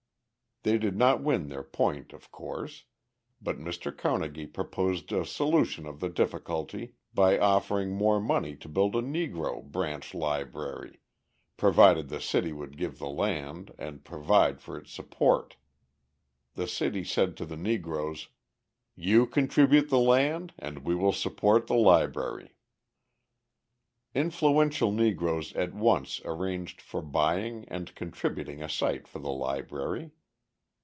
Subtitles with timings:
[0.63, 2.83] They did not win their point of course,
[3.41, 3.91] but Mr.
[3.97, 9.63] Carnegie proposed a solution of the difficulty by offering more money to build a Negro
[9.63, 10.99] branch library,
[11.57, 15.55] provided the city would give the land and provide for its support.
[16.53, 18.27] The city said to the Negroes:
[18.95, 22.53] "You contribute the land and we will support the library."
[24.13, 30.11] Influential Negroes at once arranged for buying and contributing a site for the library.